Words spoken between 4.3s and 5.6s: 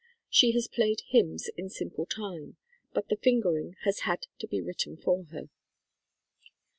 to be written for her.